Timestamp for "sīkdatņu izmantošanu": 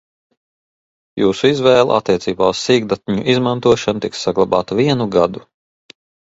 2.69-4.03